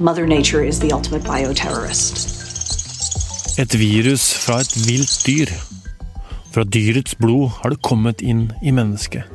Mother 0.00 0.26
Nature 0.26 0.64
is 0.66 0.80
the 0.80 0.92
ultimate 0.92 1.24
bioterrorist. 1.24 2.38
Et 3.58 3.74
virus 3.78 4.34
fra 4.34 4.60
et 4.60 4.74
vilt 4.86 5.14
dyr. 5.26 5.50
Fra 6.54 6.64
dyrets 6.64 7.14
blod 7.18 7.50
har 7.60 7.74
det 7.74 7.82
kommet 7.86 8.22
inn 8.22 8.48
i 8.62 8.72
mennesket, 8.74 9.26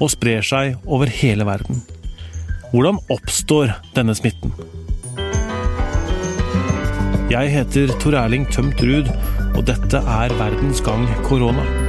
og 0.00 0.10
sprer 0.12 0.44
seg 0.44 0.76
over 0.84 1.10
hele 1.12 1.46
verden. 1.48 1.82
Hvordan 2.72 3.00
oppstår 3.12 3.76
denne 3.96 4.16
smitten? 4.16 4.52
Jeg 7.30 7.50
heter 7.50 7.90
Tor 8.00 8.14
Erling 8.20 8.46
Tømt 8.52 8.82
Ruud, 8.82 9.10
og 9.56 9.66
dette 9.66 9.98
er 9.98 10.38
Verdens 10.38 10.80
gang 10.84 11.08
korona. 11.26 11.85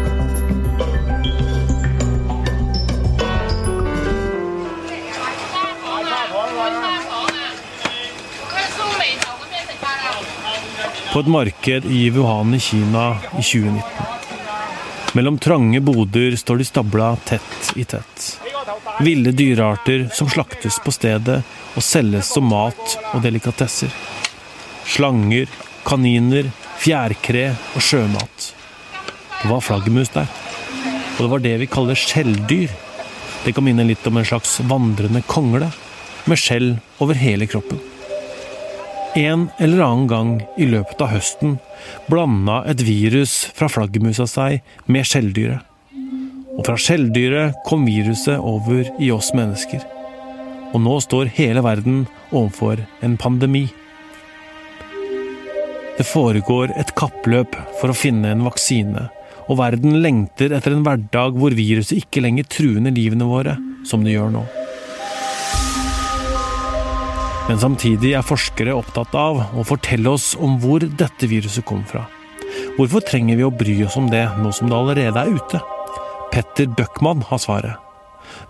På 11.14 11.20
et 11.20 11.28
marked 11.28 11.86
i 11.86 12.10
Wuhan 12.10 12.54
i 12.54 12.60
Kina 12.60 13.10
i 13.39 13.42
2019. 13.42 13.84
Mellom 15.14 15.38
trange 15.38 15.79
boder 15.79 16.36
står 16.36 16.57
de 16.57 16.65
stabla 16.68 17.15
tett 17.25 17.71
i 17.75 17.84
tett. 17.84 18.39
Ville 19.00 19.32
dyrearter 19.32 20.10
som 20.14 20.29
slaktes 20.29 20.79
på 20.84 20.92
stedet 20.92 21.39
og 21.78 21.84
selges 21.86 22.29
som 22.36 22.46
mat 22.51 22.98
og 23.14 23.24
delikatesser. 23.24 23.93
Slanger, 24.86 25.50
kaniner, 25.88 26.51
fjærkre 26.84 27.50
og 27.74 27.82
sjømat. 27.82 28.51
Det 29.42 29.50
var 29.50 29.64
flaggermus 29.64 30.14
der. 30.14 30.29
Og 31.18 31.24
det 31.24 31.32
var 31.34 31.46
det 31.48 31.57
vi 31.64 31.71
kaller 31.71 31.98
skjelldyr. 31.98 32.73
Det 33.45 33.56
kan 33.56 33.66
minne 33.66 33.88
litt 33.88 34.06
om 34.09 34.20
en 34.20 34.28
slags 34.28 34.59
vandrende 34.70 35.23
kongle, 35.26 35.72
med 36.28 36.42
skjell 36.42 36.73
over 37.00 37.16
hele 37.16 37.48
kroppen. 37.48 37.80
En 39.16 39.47
eller 39.58 39.81
annen 39.81 40.08
gang 40.08 40.31
i 40.58 40.67
løpet 40.67 41.02
av 41.02 41.14
høsten 41.16 41.58
blanda 42.09 42.59
et 42.70 42.81
virus 42.86 43.45
fra 43.56 43.70
flaggermusa 43.72 44.28
seg 44.30 44.59
med 44.92 45.08
skjelldyret. 45.08 45.64
Og 46.58 46.66
fra 46.66 46.76
skjelldyret 46.81 47.58
kom 47.68 47.86
viruset 47.88 48.42
over 48.42 48.88
i 49.00 49.12
oss 49.14 49.31
mennesker. 49.38 49.84
Og 50.73 50.81
nå 50.84 50.98
står 51.06 51.31
hele 51.38 51.64
verden 51.64 52.06
overfor 52.31 52.81
en 53.06 53.18
pandemi. 53.22 53.68
Det 55.98 56.06
foregår 56.06 56.76
et 56.78 56.94
kappløp 56.98 57.56
for 57.80 57.94
å 57.94 57.98
finne 57.98 58.34
en 58.34 58.46
vaksine, 58.46 59.08
og 59.48 59.62
verden 59.62 60.02
lengter 60.03 60.53
etter 60.53 60.76
en 60.76 60.84
hverdag 60.86 61.38
hvor 61.40 61.56
viruset 61.58 62.03
ikke 62.03 62.22
lenger 62.26 62.50
truer 62.52 62.92
livene 62.92 63.26
våre, 63.30 63.56
som 63.88 64.03
det 64.06 64.18
gjør 64.18 64.34
nå. 64.36 64.48
Men 67.48 67.62
samtidig 67.62 68.12
er 68.12 68.26
forskere 68.28 68.76
opptatt 68.76 69.14
av 69.16 69.38
å 69.56 69.64
fortelle 69.64 70.12
oss 70.12 70.34
om 70.36 70.58
hvor 70.59 70.84
dette 70.84 71.30
viruset 71.31 71.64
kom 71.67 71.86
fra. 71.88 72.03
Hvorfor 72.76 73.06
trenger 73.08 73.40
vi 73.40 73.45
å 73.48 73.53
bry 73.53 73.78
oss 73.88 73.95
om 74.00 74.09
det 74.12 74.26
nå 74.42 74.52
som 74.52 74.67
det 74.67 74.76
allerede 74.76 75.23
er 75.23 75.36
ute? 75.40 75.62
Petter 76.34 76.68
Bøckmann 76.68 77.23
har 77.30 77.40
svaret. 77.40 77.87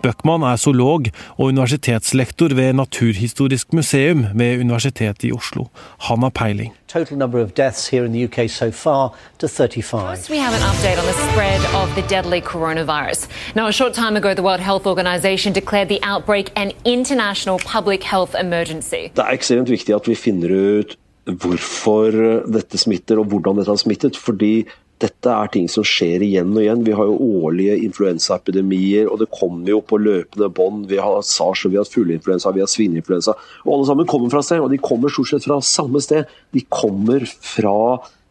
Bøckmann 0.04 0.44
er 0.44 0.58
zoolog 0.62 1.08
og 1.38 1.46
universitetslektor 1.46 2.54
ved 2.56 2.74
Naturhistorisk 2.74 3.74
museum 3.74 4.26
ved 4.36 4.60
Universitetet 4.60 5.24
i 5.24 5.32
Oslo. 5.32 5.66
Han 6.10 6.24
har 6.24 6.30
peiling. 6.30 6.74
Total 6.88 7.18
number 7.18 7.44
of 7.44 7.52
deaths 7.58 7.88
here 7.88 8.06
in 8.06 8.14
the 8.14 8.24
UK 8.28 8.50
so 8.50 8.72
far 8.72 9.14
to 9.40 9.48
35. 9.48 10.30
We 10.30 10.38
have 10.38 10.56
an 10.56 10.64
update 10.72 10.98
on 11.02 11.06
the 11.12 11.18
spread 11.28 11.62
of 11.82 11.88
the 11.98 12.04
deadly 12.16 12.42
coronavirus. 12.42 13.28
Now, 13.56 13.68
a 13.68 13.72
short 13.72 13.94
time 13.94 14.16
ago, 14.16 14.34
the 14.34 14.44
World 14.44 14.62
Health 14.62 14.86
Organization 14.88 15.54
declared 15.54 15.90
the 15.90 16.00
outbreak 16.04 16.52
an 16.56 16.72
international 16.86 17.60
public 17.60 18.04
health 18.04 18.34
emergency. 18.40 19.04
Det 19.16 19.24
er 19.26 19.34
ekstremt 19.34 19.70
viktig 19.70 19.96
at 19.96 20.08
vi 20.08 20.16
finner 20.16 20.50
ut 20.80 20.98
hvorfor 21.28 22.12
dette 22.54 22.80
smitter 22.80 23.20
og 23.20 23.26
hvordan 23.32 23.58
dette 23.60 23.72
har 23.72 23.82
smittet. 23.82 24.18
fordi 24.18 24.66
dette 25.04 25.30
er 25.30 25.50
ting 25.54 25.68
som 25.70 25.86
skjer 25.86 26.24
igjen 26.26 26.56
og 26.56 26.64
igjen. 26.64 26.84
Vi 26.86 26.96
har 26.98 27.10
jo 27.10 27.42
årlige 27.46 27.76
influensaepidemier, 27.86 29.10
og 29.12 29.22
det 29.22 29.30
kommer 29.34 29.70
jo 29.76 29.82
på 29.86 30.00
løpende 30.02 30.50
bånd. 30.58 30.88
Vi 30.90 30.98
har 31.02 31.20
sars, 31.26 31.66
vi 31.70 31.78
har 31.78 31.86
fugleinfluensa, 31.86 32.54
vi 32.56 32.64
har 32.64 32.72
svineinfluensa. 32.72 33.36
Og 33.66 33.76
alle 33.76 33.90
sammen 33.90 34.10
kommer 34.10 34.34
fra 34.34 34.42
sted, 34.46 34.64
og 34.64 34.72
de 34.74 34.82
kommer 34.82 35.14
stort 35.14 35.34
sett 35.34 35.46
fra 35.46 35.60
samme 35.62 36.02
sted. 36.02 36.26
De 36.56 36.64
kommer 36.74 37.28
fra 37.30 37.78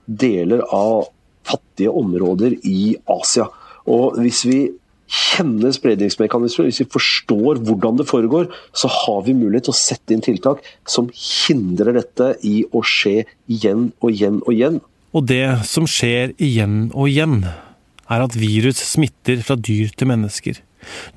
deler 0.06 0.64
av 0.74 1.12
fattige 1.46 1.94
områder 1.94 2.58
i 2.66 2.96
Asia. 3.14 3.46
Og 3.86 4.18
hvis 4.18 4.42
vi 4.48 4.60
kjenner 5.06 5.70
spredningsmekanismer, 5.70 6.66
hvis 6.66 6.82
vi 6.82 6.88
forstår 6.90 7.60
hvordan 7.62 8.00
det 8.00 8.08
foregår, 8.10 8.50
så 8.74 8.90
har 8.90 9.22
vi 9.26 9.36
mulighet 9.38 9.68
til 9.68 9.76
å 9.76 9.78
sette 9.78 10.14
inn 10.14 10.24
tiltak 10.24 10.64
som 10.88 11.12
hindrer 11.14 11.94
dette 12.00 12.32
i 12.42 12.64
å 12.74 12.82
skje 12.82 13.20
igjen 13.46 13.92
og 14.00 14.10
igjen 14.10 14.42
og 14.42 14.50
igjen. 14.56 14.82
Og 15.14 15.26
det 15.28 15.44
som 15.68 15.86
skjer 15.88 16.34
igjen 16.42 16.90
og 16.92 17.10
igjen, 17.10 17.42
er 18.06 18.22
at 18.22 18.36
virus 18.38 18.80
smitter 18.86 19.42
fra 19.46 19.56
dyr 19.58 19.90
til 19.96 20.10
mennesker. 20.10 20.60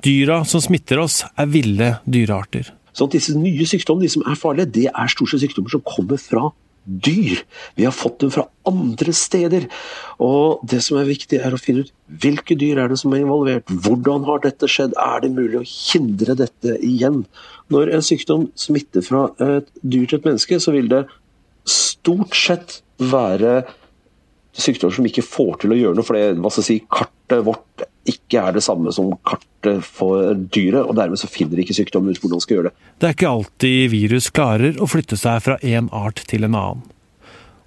Dyra 0.05 0.41
som 0.49 0.63
smitter 0.63 1.01
oss, 1.03 1.21
er 1.37 1.49
ville 1.51 1.91
dyrearter. 2.09 2.71
Så 2.93 3.05
disse 3.11 3.35
nye 3.37 3.67
sykdommene, 3.69 4.07
de 4.07 4.15
som 4.15 4.25
er 4.25 4.39
farlige, 4.39 4.73
det 4.79 4.87
er 4.89 5.11
stort 5.11 5.31
sett 5.33 5.45
sykdommer 5.45 5.75
som 5.75 5.85
kommer 5.85 6.19
fra 6.21 6.49
dyr. 6.89 7.43
Vi 7.77 7.85
har 7.85 7.93
fått 7.93 8.19
dem 8.23 8.31
fra 8.33 8.47
andre 8.67 9.13
steder. 9.13 9.67
Og 10.23 10.63
det 10.69 10.81
som 10.85 10.97
er 10.99 11.09
viktig, 11.09 11.37
er 11.37 11.53
å 11.53 11.61
finne 11.61 11.85
ut 11.85 11.93
hvilke 12.23 12.57
dyr 12.57 12.81
er 12.81 12.89
det 12.89 12.97
som 13.01 13.13
er 13.13 13.23
involvert. 13.23 13.69
Hvordan 13.69 14.25
har 14.27 14.41
dette 14.43 14.69
skjedd? 14.71 14.95
Er 14.97 15.21
det 15.23 15.31
mulig 15.35 15.61
å 15.61 15.67
hindre 15.67 16.37
dette 16.39 16.79
igjen? 16.85 17.23
Når 17.69 17.93
en 17.93 18.05
sykdom 18.05 18.47
smitter 18.57 19.05
fra 19.05 19.27
et 19.45 19.69
dyr 19.83 20.07
til 20.09 20.17
et 20.17 20.29
menneske, 20.31 20.57
så 20.57 20.73
vil 20.73 20.89
det 20.89 21.05
stort 21.71 22.35
sett 22.37 22.79
være 22.99 23.61
sykdommer 24.59 24.95
som 24.97 25.07
ikke 25.07 25.23
får 25.23 25.61
til 25.61 25.73
å 25.73 25.79
gjøre 25.79 25.97
noe, 25.97 26.07
fordi 26.07 26.23
hva 26.41 26.51
skal 26.51 26.63
jeg 26.65 26.67
si, 26.67 26.77
kartet 26.91 27.45
vårt 27.47 27.87
ikke 28.09 28.41
er 28.41 28.55
det 28.57 28.63
samme 28.65 28.91
som 28.95 29.11
kartet 29.27 29.85
for 29.85 30.33
dyret, 30.35 30.81
og 30.83 30.95
dermed 30.97 31.21
så 31.21 31.29
finner 31.29 31.61
ikke 31.61 31.77
sykdommen 31.77 32.13
ut 32.13 32.21
hvordan 32.21 32.41
de 32.41 32.45
skal 32.45 32.57
gjøre 32.57 32.71
det. 32.71 32.87
Det 32.99 33.09
er 33.09 33.17
ikke 33.17 33.33
alltid 33.33 33.91
virus 33.93 34.29
klarer 34.33 34.79
å 34.81 34.89
flytte 34.89 35.19
seg 35.19 35.43
fra 35.45 35.59
én 35.61 35.91
art 35.95 36.23
til 36.29 36.47
en 36.47 36.57
annen. 36.57 36.87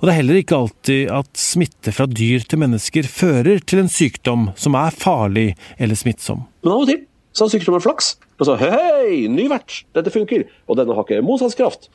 Og 0.02 0.08
det 0.08 0.16
er 0.16 0.18
heller 0.18 0.40
ikke 0.40 0.58
alltid 0.58 1.10
at 1.14 1.28
smitte 1.38 1.92
fra 1.94 2.08
dyr 2.10 2.42
til 2.50 2.58
mennesker 2.58 3.06
fører 3.06 3.62
til 3.62 3.84
en 3.84 3.92
sykdom 3.92 4.48
som 4.58 4.74
er 4.74 4.96
farlig 4.98 5.52
eller 5.78 5.98
smittsom. 5.98 6.42
Men 6.66 6.74
av 6.74 6.82
og 6.82 6.90
til 6.90 7.04
så 7.32 7.46
har 7.46 7.52
sykdommen 7.52 7.84
flaks. 7.84 8.16
Og 8.40 8.48
så 8.48 8.56
hei, 8.58 8.70
hei, 8.74 9.20
ny 9.30 9.46
vert, 9.52 9.84
dette 9.94 10.10
funker, 10.10 10.42
og 10.66 10.80
denne 10.80 10.96
har 10.98 11.06
ikke 11.06 11.22
motstandskraft. 11.24 11.86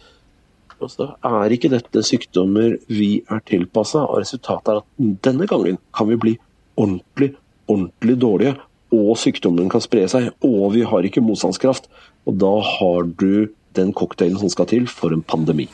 Altså, 0.78 1.10
er 1.26 1.54
ikke 1.54 1.72
dette 1.74 2.04
sykdommer 2.06 2.76
vi 2.92 3.24
er 3.26 3.42
tilpassa, 3.50 4.04
og 4.06 4.22
resultatet 4.22 4.74
er 4.76 4.82
at 4.84 5.22
denne 5.26 5.48
gangen 5.50 5.80
kan 5.96 6.10
vi 6.12 6.20
bli 6.22 6.34
ordentlig, 6.78 7.34
ordentlig 7.68 8.18
dårlige, 8.22 8.56
og 8.94 9.18
sykdommen 9.20 9.72
kan 9.72 9.84
spre 9.84 10.06
seg, 10.12 10.30
og 10.46 10.76
vi 10.76 10.86
har 10.88 11.08
ikke 11.08 11.24
motstandskraft. 11.26 11.90
Og 12.30 12.38
da 12.40 12.54
har 12.62 13.10
du 13.20 13.48
den 13.78 13.94
cocktailen 13.94 14.40
som 14.40 14.52
skal 14.54 14.70
til 14.70 14.88
for 14.90 15.16
en 15.16 15.26
pandemi. 15.26 15.68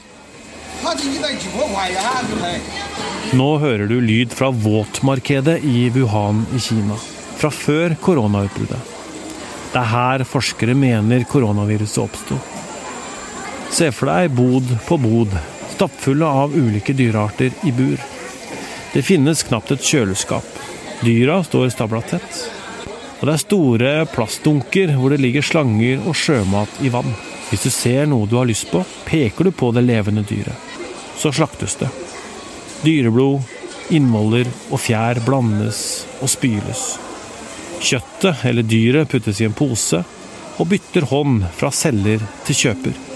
Nå 3.33 3.49
hører 3.63 3.87
du 3.89 3.97
lyd 4.03 4.33
fra 4.35 4.49
våtmarkedet 4.51 5.59
i 5.67 5.87
Wuhan 5.95 6.43
i 6.55 6.63
Kina, 6.63 6.97
fra 7.39 7.51
før 7.53 7.95
koronautbruddet. 8.03 8.91
Det 9.73 9.81
er 9.81 9.89
her 9.89 10.25
forskere 10.27 10.75
mener 10.77 11.23
koronaviruset 11.29 12.03
oppsto. 12.03 12.37
Se 13.73 13.87
for 13.89 14.05
deg 14.05 14.35
bod 14.37 14.67
på 14.85 14.99
bod, 15.01 15.31
stappfulle 15.73 16.27
av 16.29 16.51
ulike 16.53 16.93
dyrearter 16.93 17.55
i 17.65 17.71
bur. 17.73 17.97
Det 18.93 19.01
finnes 19.01 19.39
knapt 19.47 19.71
et 19.73 19.81
kjøleskap. 19.81 20.45
Dyra 21.01 21.39
står 21.43 21.71
stabla 21.73 22.03
tett. 22.05 22.35
Og 23.17 23.23
det 23.25 23.33
er 23.33 23.41
store 23.41 23.93
plastdunker 24.13 24.93
hvor 24.93 25.09
det 25.09 25.23
ligger 25.23 25.41
slanger 25.47 26.03
og 26.05 26.13
sjømat 26.13 26.83
i 26.85 26.91
vann. 26.93 27.09
Hvis 27.49 27.65
du 27.65 27.71
ser 27.73 28.05
noe 28.11 28.29
du 28.29 28.35
har 28.37 28.45
lyst 28.45 28.69
på, 28.69 28.83
peker 29.07 29.49
du 29.49 29.51
på 29.57 29.71
det 29.73 29.81
levende 29.87 30.21
dyret. 30.21 30.69
Så 31.17 31.31
slaktes 31.33 31.73
det. 31.81 31.89
Dyreblod, 32.83 33.41
innvoller 33.89 34.51
og 34.69 34.83
fjær 34.83 35.23
blandes 35.25 35.79
og 36.21 36.29
spyles. 36.29 36.83
Kjøttet 37.81 38.45
eller 38.51 38.69
dyret 38.69 39.09
puttes 39.09 39.41
i 39.41 39.49
en 39.49 39.57
pose 39.57 40.03
og 40.59 40.69
bytter 40.69 41.09
hånd 41.09 41.41
fra 41.57 41.73
selger 41.73 42.21
til 42.45 42.61
kjøper. 42.67 43.12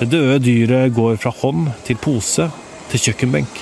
Det 0.00 0.08
døde 0.08 0.38
dyret 0.40 0.94
går 0.96 1.18
fra 1.20 1.28
hånd 1.42 1.66
til 1.84 1.98
pose 2.00 2.46
til 2.88 3.02
kjøkkenbenk. 3.04 3.58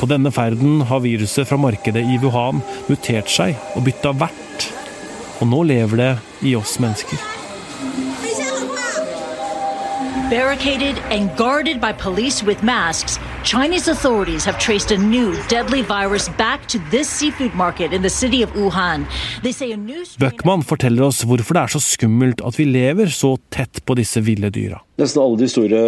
På 0.00 0.08
denne 0.10 0.32
ferden 0.34 0.80
har 0.88 1.04
viruset 1.04 1.46
fra 1.46 1.58
markedet 1.60 2.02
i 2.02 2.16
Wuhan 2.18 2.58
mutert 2.88 3.30
seg 3.30 3.54
og 3.78 3.84
bytta 3.86 4.10
vert. 4.18 4.66
Og 5.38 5.46
nå 5.52 5.62
lever 5.70 6.02
det 6.02 6.10
i 6.50 6.56
oss 6.58 6.80
mennesker. 6.82 7.20
Barricaded 10.30 10.98
and 11.10 11.30
guarded 11.36 11.80
by 11.80 11.92
police 11.92 12.42
with 12.42 12.64
masks, 12.64 13.20
Chinese 13.44 13.88
authorities 13.88 14.44
have 14.44 14.58
traced 14.58 14.92
a 14.92 14.98
new 14.98 15.34
deadly 15.48 15.80
virus 15.82 16.28
back 16.36 16.66
to 16.68 16.78
this 16.90 17.08
seafood 17.08 17.54
market 17.54 17.92
in 17.92 18.02
the 18.02 18.10
city 18.10 18.42
of 18.42 18.52
Wuhan. 18.52 19.06
They 19.42 19.52
say 19.52 19.72
a 19.72 19.76
new 19.76 20.04
Bøckmann 20.18 20.62
forteller 20.62 21.06
oss 21.08 21.22
hvorfor 21.24 21.56
det 21.56 21.62
er 21.62 21.72
så 21.72 21.80
skummelt 21.80 22.42
at 22.44 22.58
vi 22.58 22.66
lever 22.68 23.08
så 23.08 23.38
tett 23.48 23.80
på 23.88 23.96
disse 23.96 24.20
ville 24.20 24.52
dyra. 24.52 24.82
Nesten 25.00 25.22
alle 25.22 25.40
de 25.40 25.48
store 25.48 25.80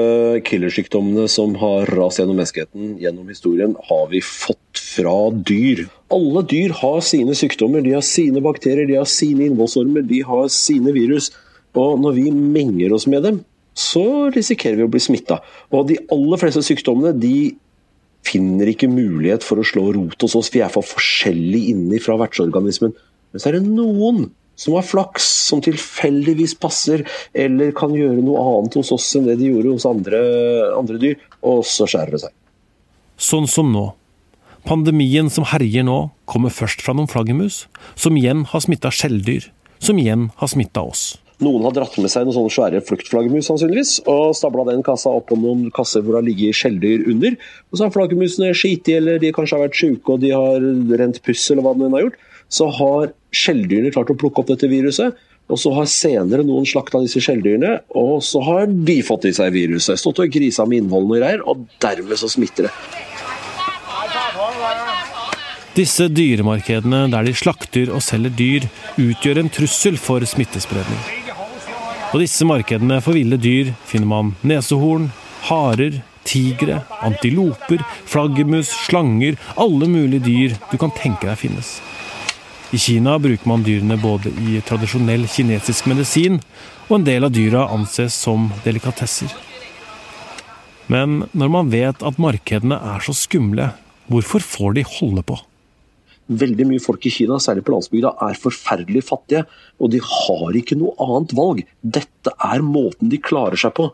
killersykdommene 0.48 1.28
som 1.28 1.52
har 1.60 1.92
rast 1.92 2.22
gjennom 2.22 2.40
menneskeheten 2.40 2.96
gjennom 3.02 3.28
historien, 3.28 3.76
har 3.90 4.08
vi 4.08 4.24
fått 4.24 4.80
fra 4.80 5.16
dyr. 5.52 5.84
Alle 6.12 6.46
dyr 6.48 6.72
har 6.80 7.00
sine 7.04 7.36
sykdommer, 7.36 7.84
de 7.84 7.92
har 7.98 8.06
sine 8.06 8.40
bakterier, 8.40 8.88
de 8.88 8.96
har 8.96 9.08
sine 9.08 9.50
innvollsormer, 9.50 10.08
de 10.08 10.24
har 10.24 10.48
sine 10.52 10.96
virus. 10.96 11.28
Og 11.76 12.00
når 12.00 12.16
vi 12.16 12.30
menger 12.32 12.96
oss 12.96 13.06
med 13.08 13.28
dem, 13.28 13.44
så 13.78 14.30
risikerer 14.34 14.78
vi 14.80 14.86
å 14.86 14.92
bli 14.92 15.00
smitta. 15.00 15.40
Og 15.72 15.88
de 15.88 15.98
aller 16.12 16.40
fleste 16.40 16.64
sykdommene 16.66 17.14
de 17.16 17.52
finner 18.26 18.70
ikke 18.70 18.90
mulighet 18.90 19.44
for 19.46 19.60
å 19.60 19.66
slå 19.66 19.88
rot 19.96 20.20
hos 20.22 20.36
oss. 20.38 20.52
Vi 20.52 20.62
er 20.62 20.72
for 20.72 20.86
forskjellige 20.86 21.74
inni 21.74 22.00
fra 22.02 22.18
vertsorganismen. 22.20 22.94
Men 23.32 23.42
så 23.42 23.50
er 23.50 23.58
det 23.58 23.66
noen 23.66 24.28
som 24.58 24.76
har 24.76 24.84
flaks, 24.86 25.24
som 25.48 25.62
tilfeldigvis 25.64 26.54
passer, 26.60 27.06
eller 27.34 27.72
kan 27.76 27.94
gjøre 27.96 28.22
noe 28.22 28.42
annet 28.44 28.76
hos 28.78 28.92
oss 28.94 29.08
enn 29.18 29.26
det 29.26 29.38
de 29.40 29.48
gjorde 29.48 29.72
hos 29.72 29.88
andre, 29.88 30.20
andre 30.76 31.00
dyr, 31.02 31.18
og 31.40 31.64
så 31.66 31.88
skjærer 31.88 32.14
det 32.14 32.22
seg. 32.26 32.34
Sånn 33.22 33.48
som 33.50 33.72
nå. 33.72 33.88
Pandemien 34.68 35.30
som 35.32 35.46
herjer 35.48 35.86
nå, 35.88 36.12
kommer 36.30 36.54
først 36.54 36.84
fra 36.84 36.94
noen 36.94 37.10
flaggermus, 37.10 37.64
som 37.98 38.14
igjen 38.18 38.44
har 38.52 38.62
smitta 38.62 38.92
skjelldyr, 38.94 39.48
som 39.82 39.98
igjen 39.98 40.28
har 40.38 40.52
smitta 40.52 40.84
oss. 40.92 41.16
Noen 41.42 41.64
har 41.66 41.74
dratt 41.74 41.96
med 41.98 42.10
seg 42.12 42.26
noen 42.26 42.36
sånne 42.36 42.52
svære 42.54 42.80
fluktflaggermus 42.86 43.48
sannsynligvis, 43.50 43.96
og 44.10 44.36
stabla 44.38 44.66
den 44.68 44.84
kassa 44.86 45.10
oppå 45.10 45.34
noen 45.40 45.72
kasser 45.74 46.04
hvor 46.04 46.14
det 46.14 46.20
har 46.20 46.28
ligget 46.28 46.58
skjelldyr 46.58 47.08
under. 47.10 47.34
Og 47.70 47.78
så 47.78 47.86
har 47.86 47.94
flaggermusene 47.96 48.52
skitt 48.54 48.90
i, 48.92 48.98
eller 49.00 49.18
de 49.22 49.32
kanskje 49.34 49.58
har 49.58 49.64
vært 49.66 49.80
sjuke 49.80 50.14
og 50.14 50.22
de 50.22 50.30
har 50.30 50.62
rent 51.00 51.18
puss, 51.26 51.48
eller 51.50 51.66
hva 51.66 51.74
de 51.74 51.88
nå 51.88 51.98
har 51.98 52.06
gjort. 52.06 52.20
Så 52.52 52.68
har 52.78 53.12
skjelldyrene 53.34 53.90
klart 53.94 54.12
å 54.12 54.18
plukke 54.20 54.42
opp 54.42 54.52
dette 54.52 54.70
viruset. 54.70 55.18
Og 55.50 55.58
så 55.58 55.72
har 55.74 55.88
senere 55.90 56.44
noen 56.46 56.68
slakta 56.68 57.00
disse 57.02 57.20
skjelldyrene, 57.24 57.72
og 57.98 58.22
så 58.24 58.40
har 58.46 58.70
de 58.70 59.00
fått 59.04 59.26
i 59.28 59.34
seg 59.36 59.50
viruset. 59.56 59.98
Stått 60.00 60.22
og 60.22 60.30
grisa 60.32 60.64
med 60.68 60.84
innvollene 60.84 61.16
og 61.16 61.24
greier, 61.24 61.42
og 61.42 61.66
dermed 61.82 62.20
så 62.20 62.30
smitter 62.30 62.70
det. 62.70 62.74
Disse 65.72 66.06
dyremarkedene 66.12 67.06
der 67.12 67.26
de 67.26 67.34
slakter 67.36 67.90
og 67.96 68.04
selger 68.04 68.36
dyr, 68.38 68.70
utgjør 69.00 69.42
en 69.42 69.52
trussel 69.52 69.98
for 70.00 70.24
smittespredning. 70.28 71.21
På 72.12 72.18
disse 72.20 72.44
markedene 72.44 72.98
for 73.00 73.16
ville 73.16 73.38
dyr 73.40 73.70
finner 73.88 74.10
man 74.10 74.34
nesehorn, 74.44 75.06
harer, 75.48 76.02
tigre, 76.28 76.82
antiloper, 77.00 77.80
flaggermus, 78.04 78.68
slanger, 78.84 79.38
alle 79.56 79.88
mulige 79.88 80.26
dyr 80.26 80.56
du 80.68 80.76
kan 80.76 80.92
tenke 80.92 81.24
deg 81.30 81.40
finnes. 81.40 81.78
I 82.72 82.80
Kina 82.80 83.14
bruker 83.20 83.48
man 83.48 83.64
dyrene 83.64 83.96
både 84.00 84.28
i 84.44 84.60
tradisjonell 84.60 85.24
kinesisk 85.28 85.88
medisin, 85.88 86.36
og 86.90 86.98
en 86.98 87.06
del 87.08 87.24
av 87.24 87.32
dyra 87.32 87.64
anses 87.72 88.12
som 88.12 88.50
delikatesser. 88.66 89.32
Men 90.92 91.22
når 91.32 91.52
man 91.56 91.72
vet 91.72 92.04
at 92.04 92.20
markedene 92.20 92.76
er 92.76 93.00
så 93.00 93.16
skumle, 93.16 93.70
hvorfor 94.12 94.44
får 94.44 94.76
de 94.76 94.84
holde 94.98 95.24
på? 95.24 95.40
Veldig 96.30 96.66
mye 96.68 96.82
folk 96.82 97.04
i 97.08 97.12
Kina, 97.12 97.38
særlig 97.42 97.64
på 97.66 97.74
landsbygda, 97.74 98.14
er 98.22 98.38
forferdelig 98.38 99.02
fattige. 99.08 99.42
Og 99.82 99.90
de 99.92 100.00
har 100.06 100.58
ikke 100.58 100.78
noe 100.78 100.94
annet 101.02 101.34
valg. 101.36 101.64
Dette 101.82 102.34
er 102.46 102.64
måten 102.64 103.10
de 103.12 103.18
klarer 103.22 103.58
seg 103.58 103.74
på. 103.78 103.88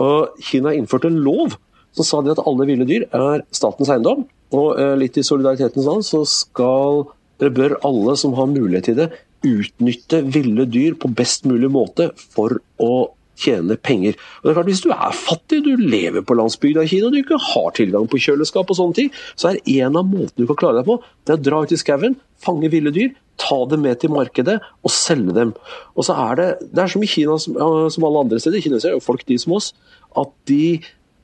Og 0.00 0.44
Kina 0.46 0.74
innførte 0.76 1.10
en 1.10 1.20
lov 1.24 1.58
som 1.92 2.06
sa 2.08 2.22
de 2.24 2.32
at 2.32 2.44
alle 2.46 2.66
ville 2.68 2.86
dyr 2.88 3.08
er 3.12 3.42
statens 3.54 3.90
eiendom. 3.92 4.24
Og 4.56 4.78
eh, 4.80 4.94
litt 5.00 5.18
i 5.18 5.26
solidaritetens 5.26 5.88
navn 5.88 6.06
så 6.06 6.22
skal, 6.28 7.04
bør 7.42 7.76
alle 7.84 8.16
som 8.20 8.36
har 8.38 8.50
mulighet 8.52 8.90
til 8.90 8.98
det, 9.02 9.10
utnytte 9.42 10.22
ville 10.30 10.68
dyr 10.70 10.94
på 11.00 11.10
best 11.18 11.48
mulig 11.50 11.70
måte 11.72 12.12
for 12.14 12.60
å 12.78 12.92
tjene 13.38 13.76
penger. 13.80 14.16
Og 14.40 14.44
det 14.44 14.52
er 14.52 14.58
klart 14.58 14.70
Hvis 14.70 14.84
du 14.84 14.90
er 14.92 15.16
fattig, 15.16 15.62
du 15.64 15.72
lever 15.76 16.24
på 16.26 16.36
landsbygda 16.38 16.84
i 16.84 16.90
Kina, 16.90 17.10
du 17.10 17.20
ikke 17.20 17.40
har 17.40 17.72
tilgang 17.76 18.08
på 18.10 18.20
kjøleskap 18.20 18.70
og 18.70 18.78
sånne 18.78 18.98
ting, 18.98 19.10
så 19.36 19.52
er 19.52 19.60
en 19.82 19.98
av 19.98 20.08
måtene 20.08 20.44
du 20.44 20.50
kan 20.50 20.60
klare 20.60 20.80
deg 20.80 20.88
på, 20.88 20.98
det 21.26 21.34
er 21.34 21.40
å 21.40 21.46
dra 21.48 21.62
ut 21.62 21.74
i 21.74 21.80
skauen, 21.80 22.16
fange 22.42 22.70
ville 22.72 22.92
dyr, 22.94 23.12
ta 23.40 23.58
dem 23.66 23.82
med 23.86 24.00
til 24.02 24.12
markedet 24.12 24.58
og 24.60 24.92
selge 24.92 25.34
dem. 25.36 25.54
Og 25.96 26.06
så 26.06 26.16
er 26.28 26.36
Det 26.36 26.48
det 26.72 26.82
er 26.84 26.92
som 26.92 27.02
i 27.02 27.10
Kina 27.10 27.38
som, 27.38 27.56
som 27.90 28.04
alle 28.04 28.26
andre 28.26 28.40
steder, 28.40 28.60
Kina 28.60 28.76
er 28.82 28.96
jo 28.96 29.04
folk 29.04 29.24
de 29.26 29.38
som 29.38 29.56
oss, 29.56 29.72
at 30.16 30.30
de 30.46 30.82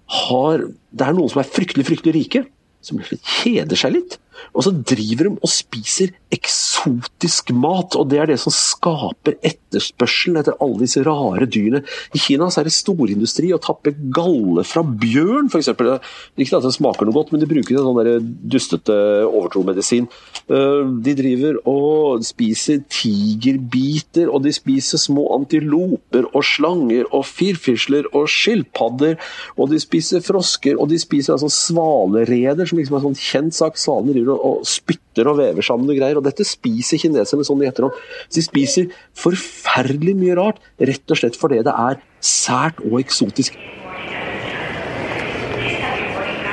har 0.08 0.64
Det 0.90 1.04
er 1.04 1.12
noen 1.12 1.28
som 1.28 1.42
er 1.42 1.50
fryktelig, 1.52 1.84
fryktelig 1.84 2.14
rike, 2.14 2.46
som 2.80 2.96
kjeder 2.98 3.76
seg 3.76 3.92
litt. 3.92 4.18
Og 4.54 4.64
så 4.66 4.72
driver 4.74 5.28
de 5.28 5.34
og 5.38 5.50
spiser 5.52 6.14
eksotisk 6.34 7.52
mat, 7.56 7.96
og 7.96 8.10
det 8.10 8.18
er 8.20 8.28
det 8.30 8.38
som 8.42 8.52
skaper 8.52 9.38
etterspørselen 9.46 10.38
etter 10.40 10.56
alle 10.60 10.82
disse 10.82 11.00
rare 11.06 11.46
dyrene. 11.48 11.80
I 12.16 12.20
Kina 12.20 12.48
så 12.52 12.60
er 12.60 12.68
det 12.68 12.74
storindustri 12.76 13.52
å 13.54 13.60
tappe 13.62 13.94
galle 14.14 14.64
fra 14.68 14.82
bjørn, 14.84 15.48
f.eks. 15.48 15.70
Ikke 15.72 16.58
at 16.58 16.66
det 16.66 16.74
smaker 16.76 17.08
noe 17.08 17.16
godt, 17.16 17.32
men 17.32 17.42
de 17.42 17.48
bruker 17.50 17.78
en 17.78 17.86
sånn 17.88 18.28
dustete 18.52 18.96
overtromedisin. 19.28 20.08
De 20.48 21.14
driver 21.18 21.60
og 21.68 22.24
spiser 22.28 22.82
tigerbiter, 22.92 24.28
og 24.28 24.44
de 24.44 24.52
spiser 24.56 25.00
små 25.00 25.28
antiloper 25.36 26.28
og 26.32 26.44
slanger 26.44 27.08
og 27.14 27.24
firfisler 27.28 28.08
og 28.12 28.28
skilpadder, 28.32 29.16
og 29.56 29.72
de 29.72 29.80
spiser 29.82 30.24
frosker, 30.24 30.76
og 30.76 30.92
de 30.92 31.00
spiser 31.00 31.36
altså 31.36 31.50
svalereder, 31.52 32.68
som 32.68 32.80
liksom 32.80 32.98
er 32.98 33.02
en 33.02 33.08
sånn 33.10 33.22
kjent 33.22 33.56
sak. 33.56 33.80
Svalene 33.80 34.12
driver 34.16 34.27
og 34.34 34.66
spytter 34.68 35.30
og 35.30 35.38
vever 35.40 35.64
sammen 35.64 35.90
og 35.90 35.98
greier. 35.98 36.18
og 36.20 36.26
Dette 36.26 36.46
spiser 36.46 37.00
kineserne 37.00 37.46
sånn 37.46 37.64
i 37.64 37.68
etterhånd. 37.70 37.96
De 38.34 38.44
spiser 38.44 38.92
forferdelig 39.16 40.16
mye 40.18 40.36
rart, 40.38 40.62
rett 40.78 41.14
og 41.14 41.20
slett 41.20 41.38
fordi 41.38 41.62
det 41.66 41.74
er 41.74 42.00
sært 42.24 42.82
og 42.84 42.98
eksotisk. 43.00 43.58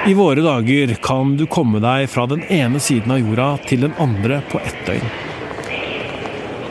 I 0.06 0.14
våre 0.14 0.44
dager 0.46 0.92
kan 1.02 1.32
du 1.34 1.48
komme 1.50 1.80
deg 1.82 2.06
fra 2.14 2.28
den 2.30 2.44
ene 2.54 2.78
siden 2.78 3.16
av 3.16 3.24
jorda 3.24 3.48
til 3.66 3.88
den 3.88 3.96
andre 3.98 4.44
på 4.52 4.62
ett 4.62 4.84
døgn. 4.86 5.08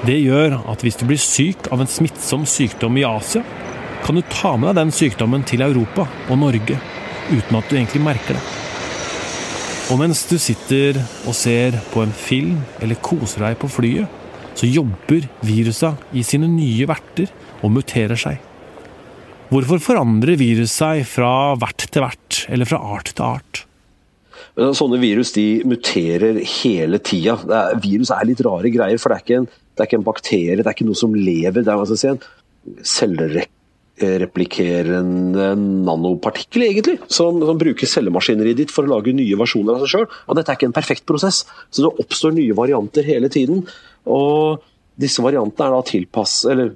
Det 0.05 0.21
gjør 0.21 0.59
at 0.71 0.85
hvis 0.85 1.01
du 1.01 1.07
blir 1.09 1.19
syk 1.19 1.71
av 1.75 1.83
en 1.83 1.91
smittsom 1.91 2.45
sykdom 2.47 3.01
i 3.01 3.07
Asia, 3.09 3.43
kan 4.05 4.15
du 4.15 4.23
ta 4.29 4.53
med 4.55 4.69
deg 4.71 4.85
den 4.85 4.95
sykdommen 4.95 5.47
til 5.49 5.65
Europa 5.65 6.05
og 6.29 6.39
Norge 6.45 6.79
uten 7.33 7.59
at 7.59 7.71
du 7.71 7.75
egentlig 7.79 8.05
merker 8.05 8.37
det. 8.37 8.64
Og 9.93 9.99
mens 10.01 10.23
du 10.31 10.39
sitter 10.41 10.97
og 11.29 11.35
ser 11.37 11.75
på 11.93 12.01
en 12.01 12.13
film 12.17 12.57
eller 12.81 12.97
koser 13.05 13.45
deg 13.45 13.59
på 13.61 13.69
flyet, 13.69 14.09
så 14.57 14.69
jobber 14.71 15.27
virusa 15.45 15.91
i 16.17 16.23
sine 16.25 16.49
nye 16.49 16.87
verter 16.89 17.29
og 17.61 17.75
muterer 17.75 18.17
seg. 18.17 18.39
Hvorfor 19.53 19.83
forandrer 19.83 20.39
virus 20.41 20.73
seg 20.81 21.03
fra 21.09 21.53
vert 21.61 21.85
til 21.85 22.03
vert, 22.03 22.45
eller 22.49 22.69
fra 22.69 22.81
art 22.97 23.13
til 23.13 23.27
art? 23.27 23.65
Sånne 24.55 25.01
virus 25.03 25.35
de 25.35 25.63
muterer 25.69 26.41
hele 26.63 27.01
tida. 27.05 27.37
Virus 27.83 28.13
er 28.15 28.25
litt 28.31 28.41
rare 28.47 28.71
greier, 28.73 29.01
for 29.03 29.13
det 29.13 29.21
er, 29.21 29.43
en, 29.43 29.49
det 29.51 29.83
er, 29.83 29.91
ikke 29.91 30.01
en, 30.01 30.07
bakterie, 30.07 30.57
det 30.57 30.65
er 30.65 30.77
ikke 30.77 30.89
noe 30.89 30.99
som 30.99 31.13
lever. 31.19 31.61
Det 31.61 31.69
er 31.69 31.77
en 31.77 31.91
skal 31.93 32.01
si, 32.01 33.45
en 33.95 34.09
selvreplikerende 34.09 35.55
nanopartikkel, 35.87 36.63
egentlig, 36.67 36.99
som, 37.07 37.39
som, 37.41 37.59
bruker 37.59 37.87
cellemaskineriet 37.87 38.57
ditt 38.57 38.75
for 38.75 38.85
å 38.85 38.97
lage 38.97 39.15
nye 39.15 39.37
versjoner 39.39 39.77
av 39.77 39.85
seg 39.85 39.93
sjøl. 39.93 40.07
Dette 40.35 40.51
er 40.51 40.59
ikke 40.59 40.67
en 40.67 40.77
perfekt 40.77 41.07
prosess, 41.07 41.45
så 41.71 41.85
det 41.85 41.93
oppstår 42.03 42.35
nye 42.35 42.55
varianter 42.55 43.07
hele 43.07 43.31
tiden. 43.31 43.63
Og 44.11 44.63
disse 44.99 45.23
variantene 45.23 45.69
er 45.69 45.77
da 45.77 45.87
tilpass, 45.87 46.45
eller 46.51 46.75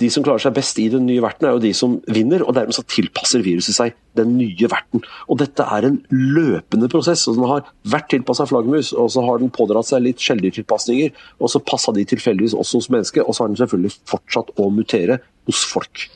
de 0.00 0.08
som 0.12 0.24
klarer 0.24 0.42
seg 0.42 0.54
best 0.56 0.78
i 0.80 0.88
den 0.92 1.04
nye 1.08 1.22
verten, 1.22 1.46
er 1.46 1.56
jo 1.56 1.62
de 1.62 1.72
som 1.76 1.98
vinner, 2.10 2.44
og 2.46 2.54
dermed 2.56 2.76
så 2.76 2.84
tilpasser 2.88 3.44
viruset 3.44 3.76
seg 3.76 3.96
den 4.18 4.32
nye 4.38 4.70
verten. 4.70 5.04
Og 5.28 5.40
dette 5.42 5.64
er 5.64 5.86
en 5.86 5.98
løpende 6.10 6.88
prosess. 6.92 7.26
og 7.28 7.36
Den 7.36 7.48
har 7.50 7.68
vært 7.92 8.08
tilpassa 8.14 8.46
flaggermus, 8.48 8.94
og 8.96 9.10
så 9.12 9.24
har 9.26 9.42
den 9.42 9.52
pådratt 9.54 9.90
seg 9.90 10.04
litt 10.06 10.24
sjeldertilpasninger, 10.24 11.12
og 11.38 11.52
så 11.52 11.62
passa 11.62 11.94
de 11.96 12.06
tilfeldigvis 12.08 12.56
også 12.56 12.80
hos 12.80 12.90
mennesket, 12.92 13.26
og 13.26 13.36
så 13.36 13.44
har 13.44 13.52
den 13.52 13.60
selvfølgelig 13.60 13.96
fortsatt 14.10 14.54
å 14.56 14.70
mutere 14.72 15.20
hos 15.50 15.64
folk. 15.68 16.08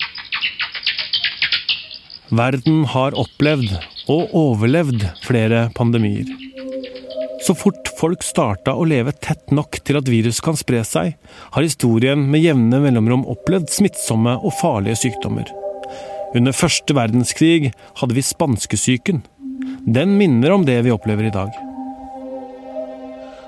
Verden 2.35 2.87
har 2.91 3.15
opplevd 3.21 3.77
og 4.11 4.33
overlevd 4.35 5.05
flere 5.25 5.69
pandemier. 5.77 6.33
Så 7.45 7.53
fort 7.53 7.91
folk 7.99 8.23
starta 8.25 8.73
å 8.73 8.87
leve 8.89 9.13
tett 9.13 9.53
nok 9.53 9.77
til 9.85 9.99
at 9.99 10.09
virus 10.09 10.41
kan 10.45 10.57
spre 10.57 10.81
seg, 10.89 11.19
har 11.53 11.67
historien 11.67 12.23
med 12.33 12.41
jevne 12.41 12.81
mellomrom 12.81 13.27
opplevd 13.29 13.69
smittsomme 13.73 14.39
og 14.41 14.57
farlige 14.63 15.03
sykdommer. 15.03 15.51
Under 16.35 16.57
første 16.57 16.97
verdenskrig 16.97 17.75
hadde 18.01 18.17
vi 18.17 18.25
spanskesyken. 18.25 19.23
Den 19.85 20.17
minner 20.19 20.57
om 20.57 20.65
det 20.67 20.81
vi 20.87 20.95
opplever 20.95 21.29
i 21.29 21.35
dag. 21.35 21.64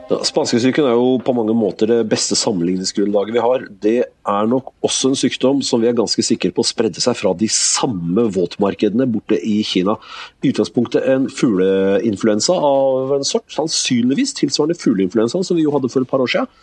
Ja, 0.07 0.21
Spanskesyken 0.23 0.87
er 0.87 0.93
jo 0.95 1.17
på 1.19 1.33
mange 1.35 1.55
måter 1.59 1.89
det 1.91 2.05
beste 2.07 2.37
sammenligningsgrunnlaget 2.39 3.35
vi 3.35 3.43
har. 3.43 3.65
Det 3.83 3.97
er 4.07 4.47
nok 4.47 4.69
også 4.87 5.11
en 5.11 5.19
sykdom 5.19 5.65
som 5.67 5.83
vi 5.83 5.89
er 5.91 5.97
ganske 5.99 6.23
sikre 6.23 6.53
på 6.55 6.63
spredde 6.63 7.03
seg 7.03 7.19
fra 7.19 7.33
de 7.35 7.49
samme 7.51 8.29
våtmarkedene 8.37 9.09
borte 9.11 9.41
i 9.43 9.57
Kina. 9.67 9.97
I 10.47 10.53
utgangspunktet 10.53 11.09
en 11.11 11.27
fugleinfluensa 11.27 12.55
av 12.55 13.17
en 13.19 13.27
sort, 13.27 13.49
sannsynligvis 13.51 14.37
tilsvarende 14.39 14.79
fugleinfluensa 14.79 15.43
som 15.43 15.59
vi 15.59 15.67
jo 15.67 15.75
hadde 15.75 15.91
for 15.91 16.07
et 16.07 16.13
par 16.13 16.23
år 16.23 16.31
siden. 16.37 16.55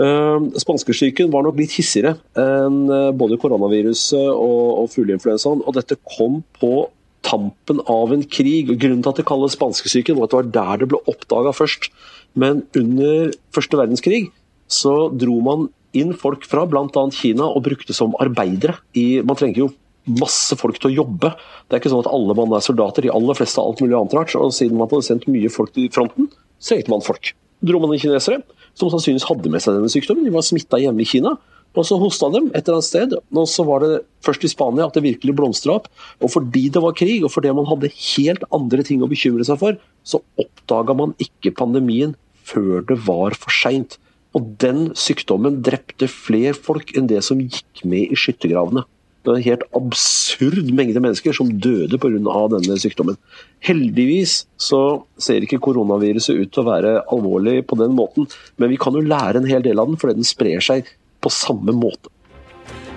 Uh, 0.00 0.50
Spanskesyken 0.58 1.30
var 1.30 1.46
nok 1.46 1.62
litt 1.62 1.76
hissigere 1.78 2.16
enn 2.38 2.88
uh, 2.90 3.10
både 3.14 3.38
koronaviruset 3.38 4.34
og 4.34 4.90
fugleinfluensaen. 4.90 5.62
Og 5.62 5.78
dette 5.78 6.00
kom 6.16 6.42
på 6.58 6.88
tampen 7.30 7.82
av 7.90 8.14
en 8.14 8.24
krig. 8.26 8.70
og 8.72 8.80
Grunnen 8.82 9.04
til 9.04 9.12
at 9.12 9.20
det 9.22 9.28
kalles 9.28 9.56
spanskesyken, 9.56 10.18
var 10.18 10.28
at 10.28 10.34
det 10.34 10.40
var 10.40 10.54
der 10.56 10.82
det 10.82 10.90
ble 10.92 11.02
oppdaga 11.10 11.54
først. 11.56 11.90
Men 12.34 12.64
under 12.78 13.30
første 13.54 13.78
verdenskrig 13.78 14.24
så 14.70 15.10
dro 15.10 15.40
man 15.42 15.68
inn 15.96 16.12
folk 16.14 16.44
fra 16.46 16.66
bl.a. 16.70 17.04
Kina 17.14 17.48
og 17.50 17.64
brukte 17.66 17.96
som 17.96 18.14
arbeidere. 18.22 18.76
I, 18.94 19.22
man 19.26 19.38
trenger 19.38 19.64
jo 19.64 19.70
masse 20.10 20.56
folk 20.58 20.78
til 20.80 20.90
å 20.90 20.96
jobbe. 21.02 21.32
Det 21.66 21.76
er 21.76 21.82
ikke 21.82 21.92
sånn 21.92 22.04
at 22.04 22.12
alle 22.12 22.36
mann 22.38 22.54
er 22.56 22.64
soldater, 22.64 23.04
de 23.04 23.12
aller 23.14 23.36
fleste 23.38 23.60
har 23.60 23.68
alt 23.68 23.82
mulig 23.82 23.98
annet 23.98 24.16
rart. 24.16 24.34
Og 24.38 24.54
siden 24.54 24.78
man 24.78 24.90
hadde 24.90 25.06
sendt 25.06 25.28
mye 25.30 25.50
folk 25.52 25.74
til 25.76 25.90
fronten, 25.94 26.30
så 26.58 26.76
trengte 26.76 26.94
man 26.94 27.04
folk. 27.04 27.32
Dro 27.66 27.80
man 27.82 27.92
inn 27.94 28.02
kinesere, 28.02 28.40
som 28.78 28.92
sannsynligvis 28.92 29.28
hadde 29.28 29.52
med 29.52 29.62
seg 29.64 29.76
denne 29.76 29.92
sykdommen. 29.92 30.24
De 30.26 30.34
var 30.34 30.46
smitta 30.46 30.80
hjemme 30.80 31.04
i 31.04 31.08
Kina. 31.08 31.34
Og 31.78 31.86
så 31.86 31.98
hosta 32.00 32.30
dem 32.34 32.48
et 32.50 32.64
eller 32.64 32.80
annet 32.80 32.88
sted. 32.88 33.16
Og 33.30 33.48
så 33.50 33.64
var 33.68 33.84
det 33.84 34.02
først 34.26 34.44
i 34.46 34.50
Spania 34.50 34.88
at 34.88 34.96
det 34.96 35.04
virkelig 35.06 35.36
blomstra 35.38 35.78
opp. 35.78 35.88
Og 36.18 36.32
fordi 36.34 36.66
det 36.74 36.82
var 36.82 36.96
krig, 36.98 37.22
og 37.24 37.32
fordi 37.34 37.54
man 37.54 37.68
hadde 37.70 37.92
helt 37.94 38.46
andre 38.54 38.86
ting 38.86 39.04
å 39.04 39.10
bekymre 39.10 39.46
seg 39.46 39.60
for, 39.62 39.78
så 40.02 40.22
oppdaga 40.40 40.96
man 40.98 41.14
ikke 41.22 41.54
pandemien 41.56 42.16
før 42.50 42.82
det 42.88 42.98
var 43.06 43.36
for 43.38 43.54
seint. 43.54 43.98
Og 44.34 44.54
den 44.62 44.90
sykdommen 44.98 45.60
drepte 45.66 46.10
flere 46.10 46.54
folk 46.54 46.94
enn 46.98 47.10
det 47.10 47.22
som 47.26 47.40
gikk 47.42 47.84
med 47.86 48.10
i 48.10 48.18
skyttergravene. 48.18 48.86
Det 49.20 49.28
var 49.28 49.36
en 49.36 49.44
helt 49.44 49.64
absurd 49.76 50.70
mengde 50.72 51.00
mennesker 51.02 51.34
som 51.36 51.50
døde 51.60 51.98
pga. 52.00 52.46
denne 52.54 52.78
sykdommen. 52.80 53.18
Heldigvis 53.60 54.46
så 54.56 55.04
ser 55.20 55.44
ikke 55.44 55.60
koronaviruset 55.60 56.38
ut 56.38 56.48
til 56.48 56.62
å 56.62 56.70
være 56.70 56.94
alvorlig 57.04 57.66
på 57.68 57.76
den 57.76 57.92
måten, 57.92 58.30
men 58.56 58.70
vi 58.70 58.78
kan 58.80 58.96
jo 58.96 59.04
lære 59.04 59.42
en 59.42 59.50
hel 59.50 59.62
del 59.62 59.78
av 59.78 59.90
den 59.90 60.00
fordi 60.00 60.16
den 60.22 60.24
sprer 60.24 60.64
seg 60.64 60.88
på 61.20 61.30
samme 61.30 61.72
måte. 61.72 62.10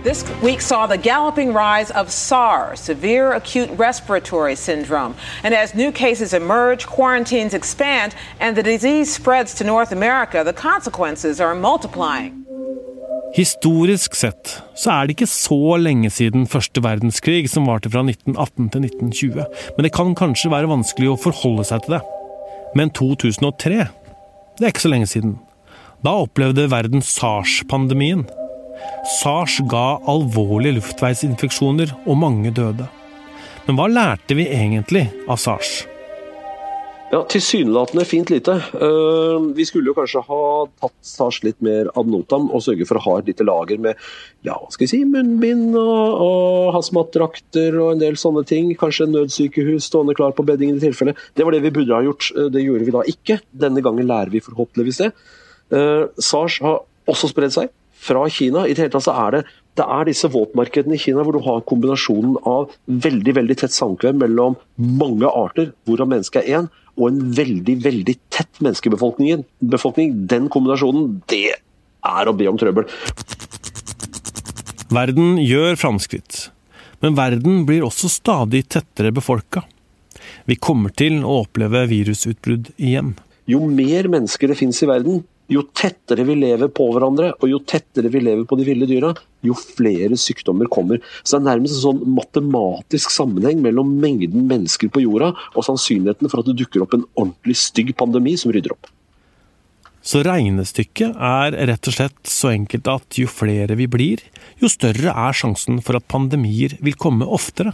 This 0.04 0.26
week 0.42 0.60
saw 0.60 0.86
the 0.86 0.98
galloping 0.98 1.54
rise 1.54 1.90
of 1.92 2.12
SARS, 2.12 2.82
severe 2.82 3.32
acute 3.32 3.70
respiratory 3.78 4.56
syndrome. 4.56 5.16
And 5.44 5.54
as 5.54 5.74
new 5.74 5.94
cases 5.94 6.34
emerge, 6.34 6.86
quarantines 6.86 7.54
expand, 7.54 8.14
and 8.42 8.58
the 8.58 8.64
disease 8.64 9.14
spreads 9.14 9.54
to 9.56 9.64
North 9.64 9.94
America, 9.94 10.44
the 10.44 10.52
consequences 10.52 11.40
are 11.40 11.56
multiplying. 11.56 12.44
Historisk 13.34 14.16
sett 14.16 14.62
så 14.76 14.92
er 14.92 15.08
det 15.08 15.16
ikke 15.16 15.28
så 15.32 15.78
lenge 15.80 16.12
siden 16.14 16.44
første 16.48 16.84
verdenskrig, 16.84 17.48
som 17.50 17.66
varte 17.66 17.90
fra 17.90 18.04
1918 18.04 18.70
til 18.70 18.84
1920, 18.86 19.48
men 19.78 19.88
det 19.88 19.94
kan 19.96 20.14
kanskje 20.20 20.52
være 20.52 20.70
vanskelig 20.70 21.14
å 21.14 21.18
forholde 21.18 21.64
seg 21.72 21.88
til 21.88 21.96
det. 21.96 22.04
Men 22.76 22.92
2003, 22.92 23.88
det 24.60 24.68
er 24.68 24.76
ikke 24.76 24.86
så 24.86 24.92
lenge 24.92 25.10
siden. 25.10 25.38
Da 26.04 26.18
opplevde 26.20 26.66
verden 26.68 27.00
SARS-pandemien. 27.02 28.26
SARS 29.22 29.62
ga 29.72 30.02
alvorlige 30.12 30.82
luftveisinfeksjoner, 30.82 31.94
og 32.04 32.18
mange 32.20 32.52
døde. 32.52 32.90
Men 33.64 33.78
hva 33.80 33.88
lærte 33.88 34.36
vi 34.36 34.50
egentlig 34.52 35.06
av 35.32 35.40
SARS? 35.40 35.86
Ja, 37.14 37.22
Tilsynelatende 37.30 38.04
fint 38.10 38.34
lite. 38.34 38.58
Uh, 38.74 39.54
vi 39.56 39.64
skulle 39.70 39.92
jo 39.92 39.96
kanskje 39.96 40.26
ha 40.28 40.40
tatt 40.82 40.96
SARS 41.08 41.38
litt 41.46 41.62
mer 41.64 41.88
ad 41.96 42.10
notam 42.12 42.50
og 42.50 42.66
sørge 42.66 42.88
for 42.90 43.00
å 43.00 43.04
ha 43.06 43.14
et 43.22 43.30
lite 43.30 43.46
lager 43.48 43.80
med 43.80 43.94
ja, 44.44 44.58
hva 44.58 44.74
skal 44.74 44.88
jeg 44.88 44.92
si, 44.96 45.00
munnbind 45.08 45.78
og, 45.78 46.24
og 46.26 46.74
hazmat-drakter 46.76 47.78
og 47.78 47.94
en 47.94 48.02
del 48.02 48.18
sånne 48.20 48.44
ting. 48.50 48.74
Kanskje 48.82 49.08
en 49.08 49.16
nødsykehus 49.22 49.88
stående 49.88 50.18
klar 50.20 50.36
på 50.36 50.44
beddingen 50.50 50.82
i 50.82 50.84
tilfelle. 50.84 51.16
Det 51.38 51.48
var 51.48 51.56
det 51.56 51.64
vi 51.64 51.72
burde 51.78 51.96
ha 51.96 52.04
gjort. 52.10 52.28
Uh, 52.36 52.50
det 52.52 52.66
gjorde 52.66 52.90
vi 52.90 52.98
da 52.98 53.06
ikke. 53.14 53.40
Denne 53.68 53.86
gangen 53.86 54.10
lærer 54.10 54.34
vi 54.34 54.44
forhåpentligvis 54.44 55.02
det. 55.06 55.14
Uh, 55.74 56.10
SARS 56.22 56.60
har 56.64 56.84
også 57.10 57.32
spredd 57.32 57.56
seg 57.56 57.72
fra 58.04 58.24
Kina. 58.30 58.68
I 58.68 58.76
det 58.76 58.86
hele 58.86 58.94
tatt 58.94 59.08
så 59.08 59.16
er 59.26 59.38
det, 59.38 59.42
det 59.80 59.86
er 59.96 60.08
disse 60.10 60.30
våtmarkedene 60.32 60.98
i 60.98 61.02
Kina 61.02 61.24
hvor 61.26 61.36
du 61.38 61.44
har 61.46 61.64
kombinasjonen 61.70 62.38
av 62.50 62.74
veldig 62.86 63.36
veldig 63.40 63.58
tett 63.64 63.76
samkvem 63.76 64.20
mellom 64.22 64.58
mange 64.78 65.30
arter, 65.30 65.72
hvorav 65.88 66.12
mennesket 66.12 66.44
er 66.44 66.60
én, 66.60 66.72
og 67.00 67.10
en 67.10 67.22
veldig 67.34 67.78
veldig 67.82 68.18
tett 68.34 68.62
menneskebefolkning. 68.62 69.46
Den 69.64 70.50
kombinasjonen, 70.54 71.22
det 71.32 71.56
er 71.58 72.30
å 72.30 72.36
be 72.38 72.50
om 72.52 72.60
trøbbel. 72.60 72.86
Verden 74.94 75.40
gjør 75.42 75.78
framskritt, 75.80 76.48
men 77.02 77.18
verden 77.18 77.64
blir 77.66 77.86
også 77.88 78.12
stadig 78.12 78.68
tettere 78.70 79.14
befolka. 79.16 79.64
Vi 80.46 80.60
kommer 80.60 80.94
til 80.94 81.24
å 81.24 81.42
oppleve 81.48 81.88
virusutbrudd 81.90 82.74
igjen. 82.78 83.16
Jo 83.50 83.64
mer 83.68 84.08
mennesker 84.12 84.52
det 84.52 84.60
finnes 84.60 84.80
i 84.84 84.88
verden, 84.88 85.24
jo 85.54 85.64
tettere 85.76 86.26
vi 86.28 86.36
lever 86.40 86.72
på 86.74 86.88
hverandre, 86.94 87.34
og 87.40 87.52
jo 87.52 87.60
tettere 87.68 88.12
vi 88.14 88.22
lever 88.24 88.48
på 88.48 88.58
de 88.60 88.66
ville 88.68 88.88
dyra, 88.90 89.14
jo 89.44 89.56
flere 89.58 90.18
sykdommer 90.20 90.70
kommer. 90.72 91.02
Så 91.22 91.38
det 91.38 91.44
er 91.44 91.48
nærmest 91.52 91.78
en 91.78 91.86
sånn 91.86 92.16
matematisk 92.16 93.14
sammenheng 93.14 93.62
mellom 93.64 93.96
mengden 94.02 94.48
mennesker 94.50 94.92
på 94.94 95.04
jorda 95.04 95.34
og 95.54 95.68
sannsynligheten 95.68 96.32
for 96.32 96.42
at 96.42 96.50
det 96.50 96.58
dukker 96.64 96.86
opp 96.86 96.98
en 96.98 97.08
ordentlig 97.14 97.58
stygg 97.60 97.94
pandemi 98.00 98.36
som 98.40 98.54
rydder 98.56 98.76
opp. 98.76 98.92
Så 100.04 100.20
regnestykket 100.26 101.16
er 101.16 101.56
rett 101.70 101.88
og 101.88 101.96
slett 101.96 102.28
så 102.28 102.50
enkelt 102.52 102.90
at 102.92 103.20
jo 103.22 103.30
flere 103.32 103.78
vi 103.80 103.88
blir, 103.88 104.20
jo 104.60 104.68
større 104.72 105.14
er 105.16 105.38
sjansen 105.38 105.80
for 105.86 105.96
at 105.96 106.10
pandemier 106.12 106.76
vil 106.84 106.98
komme 107.00 107.24
oftere. 107.24 107.72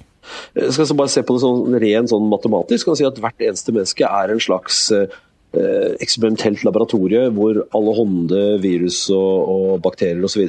Jeg 0.54 0.76
skal 0.76 1.00
bare 1.00 1.10
se 1.10 1.24
på 1.26 1.34
det 1.34 1.42
sånn 1.42 1.80
ren 1.82 2.10
sånn 2.12 2.28
matematisk. 2.30 2.86
kan 2.86 3.00
si 3.00 3.08
at 3.08 3.18
Hvert 3.18 3.42
eneste 3.42 3.74
menneske 3.74 4.06
er 4.06 4.30
en 4.30 4.44
slags 4.44 4.92
Eh, 4.94 5.10
eksperimentelt 5.58 6.62
laboratorie 6.62 7.24
hvor 7.34 7.58
alle 7.74 7.94
hånde, 7.98 8.42
virus 8.62 9.02
og, 9.10 9.50
og 9.50 9.82
bakterier 9.82 10.24
osv. 10.24 10.46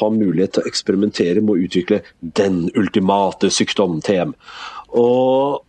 har 0.00 0.12
mulighet 0.12 0.56
til 0.56 0.62
å 0.64 0.68
eksperimentere 0.68 1.40
med 1.40 1.54
å 1.54 1.66
utvikle 1.66 2.02
den 2.20 2.66
ultimate 2.76 3.48
sykdom, 3.52 4.00
TM. 4.04 4.34
Og 4.92 5.62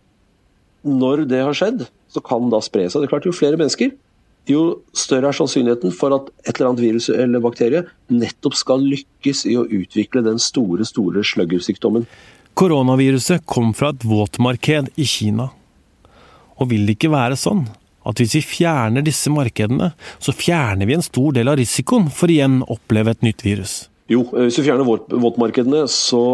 når 0.84 1.24
det 1.30 1.40
har 1.40 1.56
skjedd, 1.56 1.86
så 2.12 2.20
kan 2.20 2.44
det 2.44 2.52
da 2.54 2.60
spre 2.62 2.84
seg. 2.88 3.00
Det 3.00 3.08
er 3.08 3.14
klart 3.14 3.28
Jo 3.28 3.32
flere 3.34 3.58
mennesker, 3.58 3.94
jo 4.44 4.64
større 4.92 5.30
er 5.30 5.36
sannsynligheten 5.38 5.94
for 5.96 6.12
at 6.12 6.28
et 6.44 6.58
eller 6.58 6.74
annet 6.74 6.84
virus 6.84 7.08
eller 7.08 7.40
bakterie 7.40 7.86
nettopp 8.12 8.56
skal 8.58 8.82
lykkes 8.84 9.46
i 9.48 9.54
å 9.56 9.64
utvikle 9.64 10.20
den 10.26 10.36
store, 10.42 10.84
store 10.84 11.24
sluggersykdommen. 11.24 12.04
Koronaviruset 12.54 13.46
kom 13.48 13.72
fra 13.74 13.94
et 13.94 14.04
våtmarked 14.04 14.92
i 15.00 15.06
Kina. 15.08 15.48
Og 16.60 16.68
vil 16.70 16.84
det 16.84 16.98
ikke 16.98 17.14
være 17.14 17.40
sånn 17.40 17.64
at 18.04 18.20
hvis 18.20 18.36
vi 18.38 18.44
fjerner 18.44 19.04
disse 19.04 19.32
markedene, 19.32 19.92
så 20.22 20.34
fjerner 20.36 20.88
vi 20.88 20.96
en 20.98 21.04
stor 21.04 21.34
del 21.36 21.50
av 21.50 21.58
risikoen 21.60 22.10
for 22.12 22.32
igjen 22.32 22.60
å 22.64 22.76
oppleve 22.76 23.14
et 23.14 23.24
nytt 23.26 23.44
virus. 23.46 23.84
Jo, 24.12 24.26
eh, 24.34 24.48
hvis 24.48 24.58
du 24.58 24.64
fjerner 24.66 24.88
våtmarkedene, 24.88 25.86
så 25.90 26.24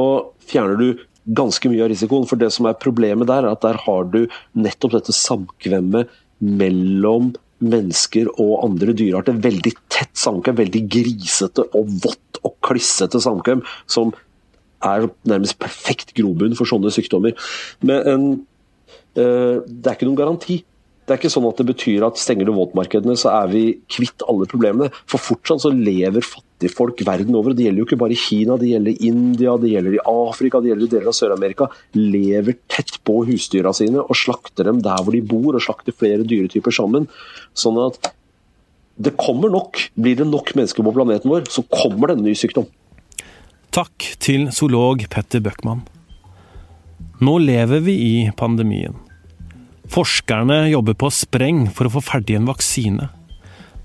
fjerner 0.51 0.81
du 0.81 1.05
ganske 1.37 1.71
mye 1.71 1.85
av 1.85 1.93
risikoen. 1.93 2.27
For 2.29 2.41
det 2.41 2.51
som 2.55 2.67
er 2.67 2.81
problemet 2.81 3.31
der, 3.31 3.45
er 3.45 3.55
at 3.55 3.63
der 3.67 3.79
har 3.85 4.09
du 4.11 4.25
nettopp 4.59 4.97
dette 4.99 5.15
samkvemmet 5.15 6.11
mellom 6.41 7.35
mennesker 7.61 8.31
og 8.41 8.65
andre 8.65 8.95
dyrearter. 8.97 9.39
Veldig 9.45 9.75
tett 9.93 10.17
samkvem, 10.19 10.59
veldig 10.65 10.83
grisete 10.91 11.67
og 11.77 11.93
vått 12.03 12.41
og 12.43 12.57
klissete 12.65 13.21
samkvem. 13.23 13.63
Som 13.87 14.15
er 14.81 15.11
nærmest 15.29 15.59
perfekt 15.61 16.15
grobunn 16.17 16.57
for 16.57 16.69
sånne 16.69 16.93
sykdommer. 16.95 17.37
Men 17.85 18.41
uh, 19.19 19.61
det 19.61 19.87
er 19.87 19.95
ikke 19.95 20.09
noen 20.09 20.21
garanti 20.23 20.63
det 21.11 21.17
er 21.17 21.25
ikke 21.25 21.33
sånn 21.35 21.49
at 21.49 21.59
det 21.59 21.65
betyr 21.67 22.05
at 22.07 22.21
stenger 22.23 22.47
du 22.47 22.53
våtmarkedene, 22.55 23.17
så 23.19 23.33
er 23.33 23.49
vi 23.51 23.63
kvitt 23.91 24.23
alle 24.31 24.47
problemene. 24.47 24.93
For 25.11 25.19
fortsatt 25.19 25.65
så 25.65 25.73
lever 25.75 26.23
fattigfolk 26.23 27.03
verden 27.09 27.35
over. 27.35 27.51
Det 27.51 27.65
gjelder 27.67 27.83
jo 27.83 27.87
ikke 27.89 27.99
bare 27.99 28.19
Kina, 28.19 28.55
det 28.61 28.69
gjelder 28.71 29.03
India, 29.09 29.57
det 29.59 29.73
gjelder 29.73 29.97
i 29.97 30.05
Afrika, 30.07 30.61
det 30.63 30.71
gjelder 30.71 30.87
i 30.87 30.93
deler 30.93 31.11
av 31.11 31.17
Sør-Amerika. 31.19 31.69
Lever 31.99 32.61
tett 32.71 33.01
på 33.03 33.17
husdyra 33.27 33.75
sine 33.75 34.05
og 34.05 34.21
slakter 34.23 34.71
dem 34.71 34.79
der 34.87 35.03
hvor 35.03 35.19
de 35.19 35.25
bor, 35.33 35.51
og 35.51 35.67
slakter 35.67 35.99
flere 35.99 36.23
dyretyper 36.23 36.79
sammen. 36.79 37.11
Sånn 37.59 37.83
at 37.83 38.13
det 39.03 39.17
kommer 39.19 39.51
nok. 39.51 39.83
Blir 39.99 40.23
det 40.23 40.31
nok 40.31 40.55
mennesker 40.55 40.87
på 40.87 40.95
planeten 40.95 41.35
vår, 41.35 41.51
så 41.51 41.67
kommer 41.75 42.13
det 42.13 42.21
en 42.21 42.27
ny 42.31 42.39
sykdom. 42.39 42.71
Takk 43.75 44.13
til 44.23 44.47
zoolog 44.55 45.03
Petter 45.11 45.43
Bøckmann. 45.43 45.83
Nå 47.19 47.41
lever 47.43 47.83
vi 47.83 47.99
i 47.99 48.17
pandemien. 48.39 49.10
Forskerne 49.91 50.69
jobber 50.71 50.95
på 50.95 51.09
spreng 51.11 51.65
for 51.75 51.89
å 51.89 51.95
få 51.97 52.01
ferdig 52.07 52.37
en 52.39 52.47
vaksine. 52.47 53.09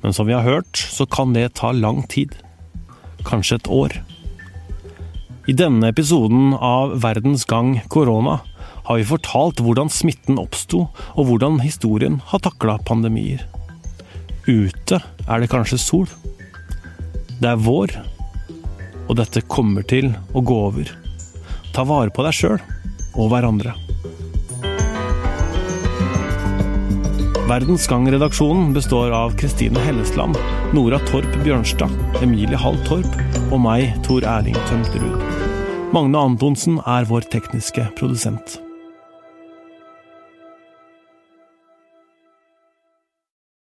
Men 0.03 0.13
som 0.13 0.27
vi 0.27 0.35
har 0.38 0.45
hørt, 0.45 0.77
så 0.77 1.07
kan 1.09 1.33
det 1.33 1.55
ta 1.57 1.71
lang 1.74 2.03
tid. 2.05 2.35
Kanskje 3.25 3.57
et 3.57 3.69
år. 3.74 3.95
I 5.50 5.55
denne 5.57 5.89
episoden 5.89 6.53
av 6.53 6.93
Verdens 7.01 7.45
gang 7.50 7.79
korona 7.89 8.39
har 8.85 9.00
vi 9.00 9.07
fortalt 9.09 9.63
hvordan 9.65 9.89
smitten 9.89 10.38
oppsto, 10.41 10.83
og 11.17 11.25
hvordan 11.25 11.57
historien 11.63 12.19
har 12.29 12.43
takla 12.45 12.77
pandemier. 12.85 13.41
Ute 14.45 15.01
er 15.01 15.41
det 15.41 15.50
kanskje 15.50 15.81
sol. 15.81 16.05
Det 17.41 17.50
er 17.50 17.65
vår, 17.65 17.95
og 19.07 19.17
dette 19.17 19.41
kommer 19.50 19.85
til 19.89 20.13
å 20.38 20.45
gå 20.45 20.59
over. 20.69 20.93
Ta 21.74 21.85
vare 21.89 22.13
på 22.13 22.25
deg 22.25 22.38
sjøl 22.38 22.62
og 23.15 23.33
hverandre. 23.33 23.74
Verdens 27.46 27.88
Gang-redaksjonen 27.88 28.74
består 28.74 29.12
av 29.12 29.36
Kristine 29.38 29.80
Hellesland, 29.80 30.38
Nora 30.74 30.98
Torp 31.00 31.30
Bjørnstad, 31.44 31.94
Emilie 32.25 32.58
Hall 32.58 32.80
Torp 32.88 33.20
og 33.52 33.62
meg, 33.62 33.92
Tor 34.08 34.25
Erling 34.25 34.58
Tømterud. 34.66 35.22
Magne 35.94 36.25
Antonsen 36.25 36.82
er 36.90 37.06
vår 37.06 37.30
tekniske 37.30 37.86
produsent. 38.02 38.64